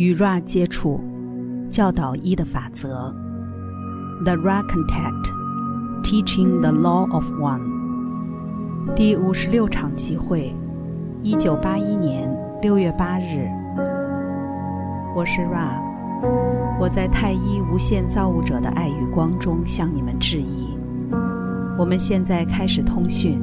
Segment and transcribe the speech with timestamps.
[0.00, 0.98] 与 Ra 接触，
[1.68, 3.14] 教导一的法则。
[4.24, 5.30] The Ra Contact,
[6.02, 7.60] Teaching the Law of One。
[8.96, 10.56] 第五十六场集会，
[11.22, 13.46] 一九八一年六月八日。
[15.14, 15.82] 我是 Ra，
[16.80, 20.78] 我在太一无限造物者的爱与光中向你们致意。
[21.76, 23.38] 我们现在开始通讯。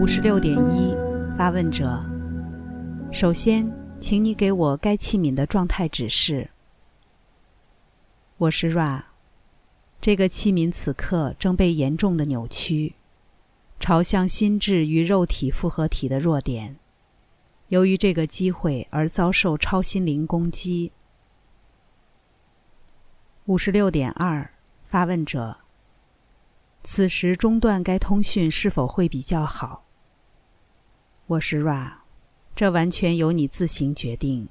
[0.00, 0.94] 五十六点一，
[1.36, 2.00] 发问者。
[3.10, 3.68] 首先，
[4.06, 6.50] 请你给我该器皿的状态指示。
[8.36, 9.04] 我是 Ra，
[9.98, 12.96] 这个器皿此刻正被严重的扭曲，
[13.80, 16.76] 朝向心智与肉体复合体的弱点。
[17.68, 20.92] 由于这个机会而遭受超心灵攻击。
[23.46, 25.60] 五十六点二，发问者。
[26.82, 29.86] 此时中断该通讯是否会比较好？
[31.28, 32.03] 我是 Ra，
[32.54, 34.48] 这完全由你自行决定。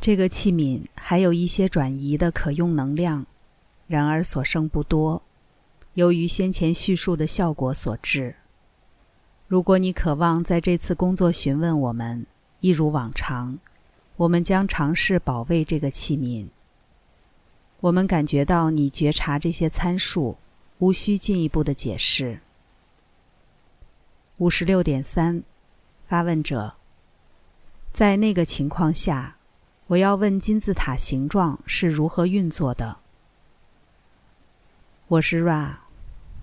[0.00, 3.26] 这个器皿还有一些转移的可用能量，
[3.86, 5.22] 然而所剩不多，
[5.94, 8.36] 由于先前叙述的效果所致。
[9.46, 12.26] 如果你渴望在这次工作询问我们，
[12.60, 13.58] 一如往常，
[14.16, 16.48] 我们将尝试保卫这个器皿。
[17.80, 20.36] 我们感觉到你觉察这些参数。
[20.80, 22.40] 无需进一步的解释。
[24.38, 25.42] 五十六点三，
[26.00, 26.72] 发问者。
[27.92, 29.36] 在那个情况下，
[29.88, 32.98] 我要问金字塔形状是如何运作的。
[35.08, 35.78] 我是 Ra，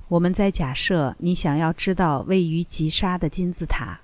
[0.09, 4.01] 我们在假设你想要知道位于吉沙的金字塔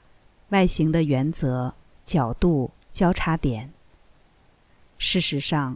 [0.49, 3.71] 外形的原则、角度、交叉点。
[4.97, 5.75] 事实上，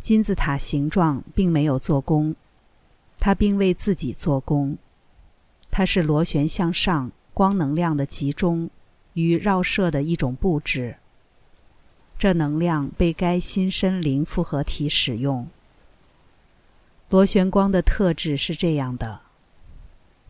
[0.00, 2.36] 金字塔形状并没有做工。
[3.18, 4.78] 它并为自己做工，
[5.70, 8.70] 它是螺旋向上光能量的集中
[9.14, 10.96] 与绕射的一种布置。
[12.16, 15.48] 这能量被该新生灵复合体使用。
[17.10, 19.20] 螺旋光的特质是这样的：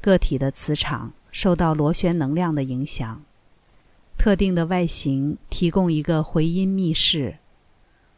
[0.01, 3.23] 个体的磁场受到螺旋能量的影响，
[4.17, 7.37] 特定的外形提供一个回音密室，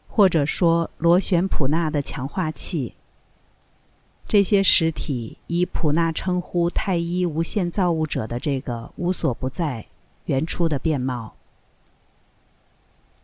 [0.07, 2.95] 或者说螺旋普纳的强化器。
[4.27, 9.87] 这些实体以普纳称呼太一无限造物者的这个无所不在、
[10.27, 11.35] 原初的面貌。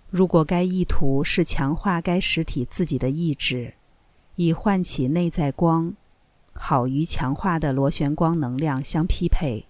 [0.10, 3.76] 如果该意图是强化该实体自己的意志，
[4.36, 5.96] 以唤起内在光，
[6.54, 9.66] 好与强化的螺旋光能量相匹配，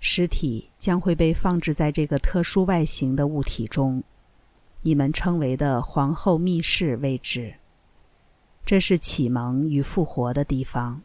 [0.00, 4.02] 实体将会被放置在这个特殊外形的物体中，
[4.82, 7.54] 你们称为的皇后密室位置。
[8.66, 11.02] 这是启蒙与复活的地方。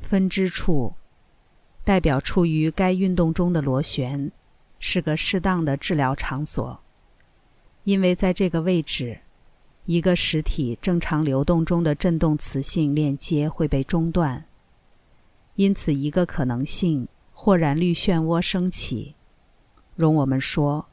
[0.00, 0.94] 分支处，
[1.88, 4.30] 代表处于该运动中的螺旋，
[4.78, 6.78] 是个适当的治疗场所，
[7.84, 9.20] 因为在这个位置，
[9.86, 14.44] 一个实体正常流动中的振动磁性链接会被中断，
[15.54, 19.14] 因此一个可能性或然率漩涡升起。
[19.96, 20.90] 容我们说，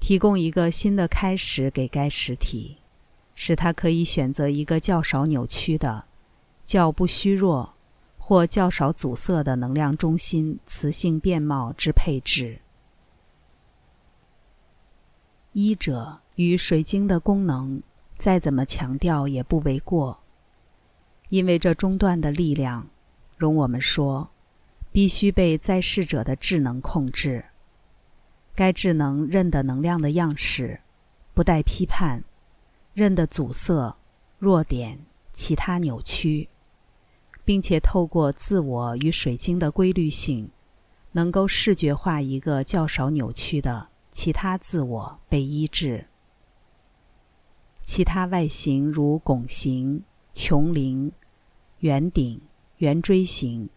[0.00, 2.78] 提供一个新的开始给该实体。
[3.36, 6.06] 使它可以选择一个较少扭曲的、
[6.64, 7.75] 较不虚弱
[8.28, 12.58] 或较少阻塞的能量中心磁性变貌之配置。
[15.52, 17.80] 医者与水晶的功能，
[18.18, 20.18] 再怎么强调也不为过，
[21.28, 22.88] 因为这中断的力量，
[23.36, 24.28] 容我们说，
[24.90, 27.44] 必须被在世者的智能控制。
[28.56, 30.80] 该智能认得能量的样式，
[31.32, 32.24] 不带批判。
[32.92, 33.96] 认的阻塞、
[34.40, 34.98] 弱点、
[35.32, 36.48] 其他扭曲，
[37.46, 40.50] 并且透过自我与水晶的规律性，
[41.12, 46.08] 能够视觉化一个较少扭曲的其他自我被医治。
[47.84, 50.02] 其他外形如拱形、
[50.34, 51.12] 穹顶、
[51.78, 52.42] 圆顶、
[52.76, 53.70] 圆锥形，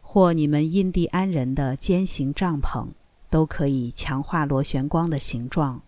[0.00, 2.90] 或你们印第安人的尖形帐篷，
[3.28, 5.82] 都可以强化螺旋光的形状。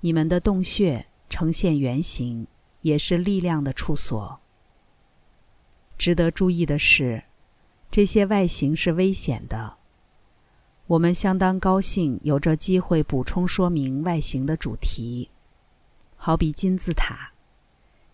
[0.00, 1.06] 你们的洞穴。
[1.30, 2.46] 呈现圆形，
[2.82, 4.38] 也是力量的处所。
[5.96, 7.22] 值得注意的是，
[7.90, 9.74] 这些外形是危险的。
[10.86, 15.30] 我们相当高兴有这机会补充说明外形的主题，
[16.16, 17.32] 好比金字塔，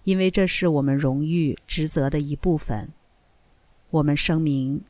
[0.05, 2.93] 因为这是我们荣誉职责的一部分。
[3.91, 4.85] 我们声明，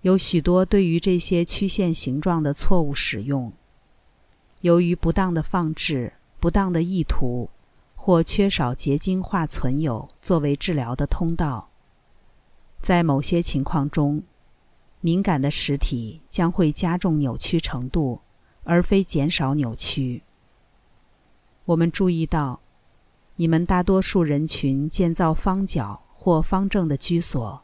[0.00, 3.52] 有许多对于这些曲线形状的错误使用，
[4.62, 6.14] 由于不当的放置。
[6.40, 7.50] 不当的意图，
[7.94, 11.70] 或缺少结晶化存有作为治疗的通道，
[12.82, 14.24] 在某些情况中，
[15.00, 18.20] 敏感的实体将会加重扭曲程度，
[18.64, 20.24] 而非减少扭曲。
[21.66, 22.58] 我们注意到，
[23.36, 27.62] 你们大多数人群建造方角或方正的居所，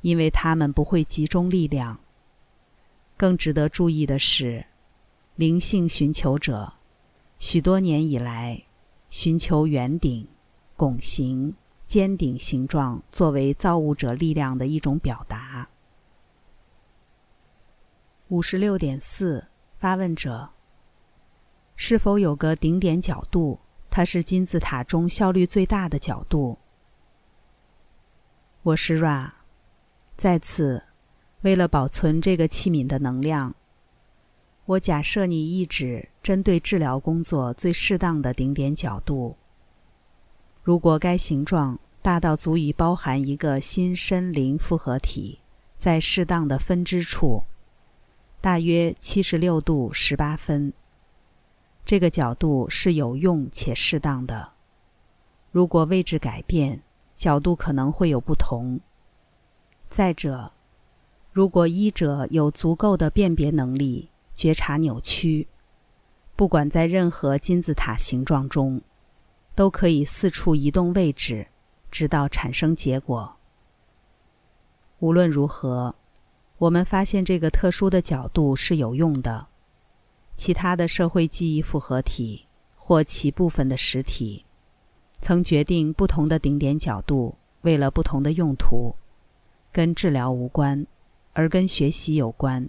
[0.00, 2.00] 因为他们不会集中力量。
[3.16, 4.66] 更值得注意的是，
[5.36, 6.72] 灵性寻求者
[7.38, 8.64] 许多年以来
[9.10, 10.26] 寻求圆顶、
[10.76, 11.54] 拱形、
[11.86, 15.68] 尖顶形状作为造物者力量的一种表达。
[18.28, 19.46] 五十六点四，
[19.78, 20.50] 发问者：
[21.76, 23.60] 是否有个顶点角度？
[23.88, 26.58] 它是金字塔中效率最大的角度。
[28.62, 29.30] 我是 Ra，
[30.16, 30.82] 在此。
[31.42, 33.54] 为了保存这个器皿的能量，
[34.64, 39.36] 我假设你意指针对治疗工作最适当的顶点角度。
[40.66, 45.38] 如果该形状大到足以包含一个心身灵复合体
[45.78, 47.44] 在适当的分支处，
[48.40, 50.72] 大约七十六度十八分，
[51.84, 54.54] 这个角度是有用且适当的。
[55.52, 56.82] 如果位置改变，
[57.14, 58.80] 角度可能会有不同。
[59.88, 60.50] 再者。
[61.30, 65.46] 如果医者有足够的辨别能力，觉察扭曲，
[66.34, 68.82] 不管在任何金字塔形状中，
[69.56, 71.44] 都可以四处移动位置，
[71.90, 73.34] 直到产生结果。
[75.00, 75.92] 无论如何，
[76.58, 79.48] 我们发现这个特殊的角度是有用的。
[80.36, 84.44] 其他的社会记忆复合体或其部分的实体，
[85.20, 88.94] 曾决定不同的顶点角度，为了不同的用途，
[89.72, 90.86] 跟治疗无关。
[91.38, 92.66] 而跟学习有关。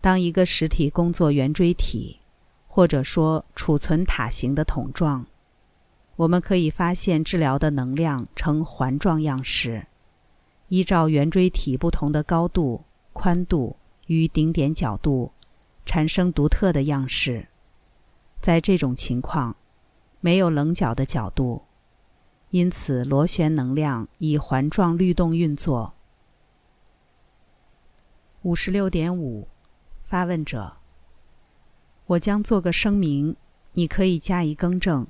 [0.00, 2.20] 当一个实体工作圆锥体，
[2.68, 5.26] 或者说储存塔形的桶状，
[6.20, 9.86] 我们可以发现治疗的能量呈环状样式，
[10.68, 12.84] 依照圆锥体不同的高度、
[13.14, 13.76] 宽度
[14.06, 15.32] 与顶点角度，
[15.86, 17.48] 产生独特的样式。
[18.38, 19.56] 在这种情况，
[20.20, 21.62] 没有棱角的角度，
[22.50, 25.94] 因此螺旋能量以环状律动运作。
[28.42, 29.48] 五十六点五，
[30.04, 30.76] 发问者。
[32.04, 33.36] 我将做个声明，
[33.72, 35.06] 你可以加以更正。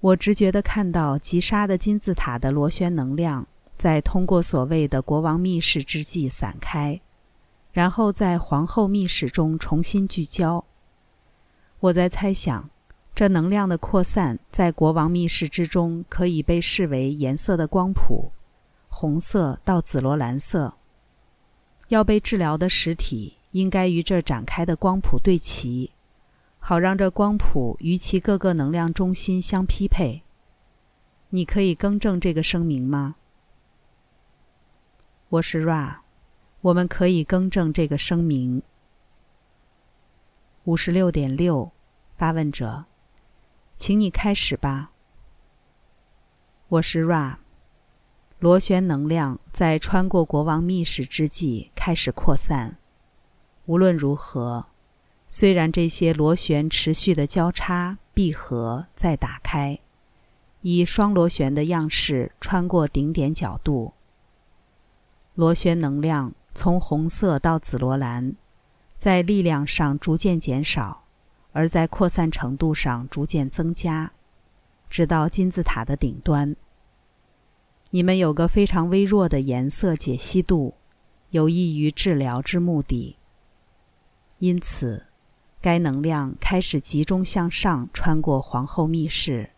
[0.00, 3.46] 我直觉地看到击杀的金字塔的螺旋能量
[3.76, 7.00] 在通过所谓的国王密室之际散开，
[7.72, 10.64] 然后在皇后密室中重新聚焦。
[11.80, 12.70] 我在猜想，
[13.14, 18.30] 这能量的扩散在国王密室之中可以被视为颜色的光谱，
[18.88, 20.74] 红色到紫罗兰色。
[21.88, 25.90] 要被治疗的实体应该与这展开的光谱对齐，
[26.68, 30.24] 好让这光谱与其各个能量中心相匹配。
[31.28, 33.14] 你可以更正这个声明吗？
[35.28, 35.98] 我是 Ra，
[36.62, 38.64] 我们可以更正这个声明。
[40.64, 41.70] 五十六点六，
[42.16, 42.86] 发问者，
[43.76, 44.90] 请你开始吧。
[46.66, 47.36] 我是 Ra。
[48.40, 52.78] 螺旋能量在穿过国王密室之际开始扩散。
[53.66, 54.66] 无论如何，
[55.28, 59.80] 虽然这些螺旋持续的交叉、闭合、再打开，
[60.60, 63.92] 以双螺旋的样式穿过顶点角度，
[65.34, 68.36] 螺旋能量从红色到紫罗兰，
[68.96, 71.04] 在力量上逐渐减少，
[71.52, 74.12] 而在扩散程度上逐渐增加，
[74.88, 76.54] 直到金字塔的顶端。
[77.90, 80.74] 你们有个非常微弱的颜色解析度，
[81.30, 83.16] 有益于治疗之目的。
[84.38, 85.05] 因此，
[85.66, 89.50] 该能量开始集中向上，穿过皇后密室，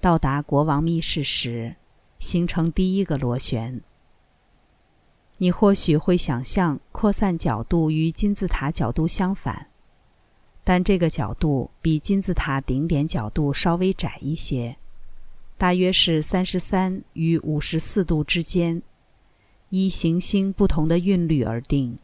[0.00, 1.74] 到达国王密室时，
[2.20, 3.80] 形成第一个螺旋。
[5.38, 9.66] 你或许会想象扩散角度与金字塔角度相反，
[10.62, 14.76] 但这个角度比金字塔顶点角度稍微窄一些。
[15.56, 18.80] 大约是三十三与五十四度之间，
[19.70, 21.98] 依行星不同的韵律而定。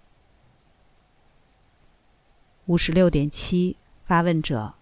[2.66, 4.72] 五十六点七，发问者。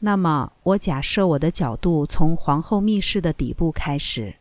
[0.00, 4.34] 那么，我假设我的角度从皇后密室的底部开始，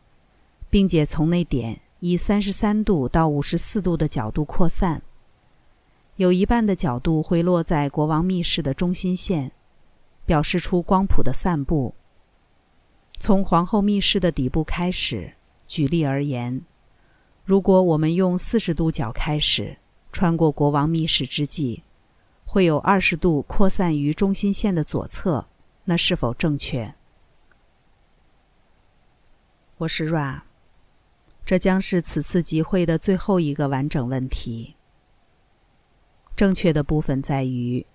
[0.70, 5.02] 并且从那点以三十三度到五十四度的角度扩散。
[6.18, 9.54] 有一半的角度会落在国王密室的中心线，
[10.26, 11.94] 表示出光谱的散布。
[13.18, 15.36] 从皇后密室的底部开始，
[15.66, 16.62] 举例而言，
[17.46, 19.78] 如果我们用四十度角开始
[20.12, 21.84] 穿过国王密室之际，
[22.52, 25.48] 会有二十度扩散于中心线的左侧，
[25.84, 26.96] 那是否正确？
[29.78, 30.42] 我是 Ra，
[31.46, 34.76] 这将是此次集会的最后一个完整问题。
[36.36, 37.86] 正确的部分在于，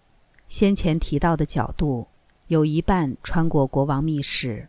[0.47, 2.07] 先前提到的角度
[2.47, 4.69] 有一半穿过国王密室。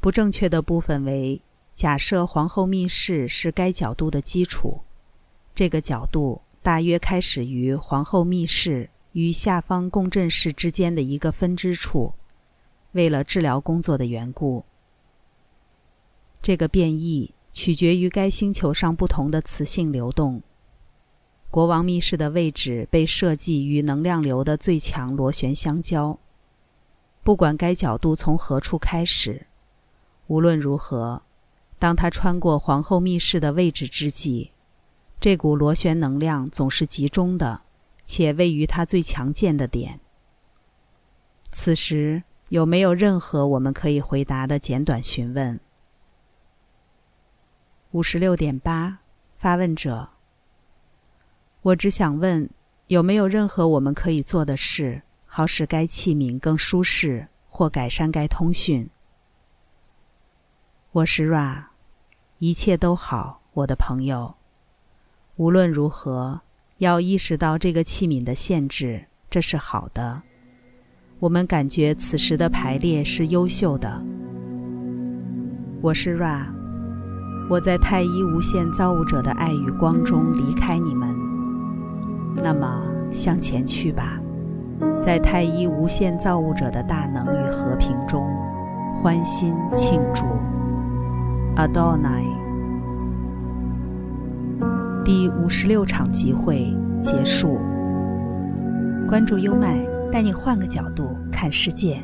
[0.00, 1.40] 不正确的部分为
[1.72, 4.80] 假设皇后密室是该角度的基础，
[5.54, 12.14] 这个角度大约开始于皇后密室与下方共振室之间的一个分支处。
[12.92, 14.64] 为了治疗工作的缘故，
[16.42, 20.42] 这个变异取决于该星球上不同的磁性流动。
[21.50, 26.18] 国王密室的位置被设计与能量流的最强螺旋相交。
[27.22, 29.46] 不管该角度从何处开始，
[30.26, 31.22] 无论如何，
[31.78, 34.52] 当它穿过皇后密室的位置之际，
[35.20, 37.60] 这股螺旋能量总是集中的，
[38.04, 40.00] 且位于它最强健的点。
[41.52, 42.24] 此时。
[42.50, 45.60] 有没有任何我们可以回答的简短询问？
[47.92, 48.98] 五十六点八，
[49.36, 50.08] 发问者。
[51.62, 52.50] 我只想问，
[52.88, 58.90] 有没有任何我们可以做的事，好使该器皿更舒适或改善该通讯？
[60.90, 61.66] 我是 Ra，
[62.38, 64.34] 一切都好，我的朋友。
[65.40, 66.38] 无论如何，
[66.80, 70.20] 要意识到这个器皿的限制，这是好的。
[71.18, 74.02] 我们感觉此时的排列是优秀的。
[75.80, 76.44] 我是 Ra，
[77.48, 81.08] 我在太一无限造物者的爱与光中离开你们。
[82.36, 84.20] 那么向前去吧，
[85.00, 88.28] 在太一无限造物者的大能与和平中，
[89.02, 90.22] 欢欣庆祝。
[91.56, 92.39] Adonai。
[95.04, 97.58] 第五十六场集会结束。
[99.08, 100.00] 关注优麦。
[100.10, 102.02] 带你换个角度看世界。